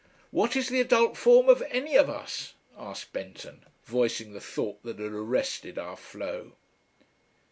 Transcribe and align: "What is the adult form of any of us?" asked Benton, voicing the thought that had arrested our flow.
"What 0.31 0.55
is 0.55 0.69
the 0.69 0.79
adult 0.79 1.15
form 1.15 1.47
of 1.47 1.61
any 1.69 1.95
of 1.95 2.09
us?" 2.09 2.55
asked 2.75 3.13
Benton, 3.13 3.63
voicing 3.85 4.33
the 4.33 4.41
thought 4.41 4.81
that 4.81 4.97
had 4.97 5.11
arrested 5.11 5.77
our 5.77 5.95
flow. 5.95 6.53